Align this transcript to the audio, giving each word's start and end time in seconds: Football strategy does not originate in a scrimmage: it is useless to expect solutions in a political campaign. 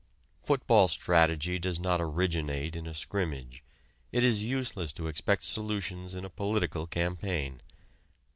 Football 0.41 0.87
strategy 0.87 1.59
does 1.59 1.79
not 1.79 2.01
originate 2.01 2.75
in 2.75 2.87
a 2.87 2.93
scrimmage: 2.95 3.63
it 4.11 4.23
is 4.23 4.43
useless 4.43 4.91
to 4.91 5.05
expect 5.05 5.43
solutions 5.43 6.15
in 6.15 6.25
a 6.25 6.29
political 6.31 6.87
campaign. 6.87 7.61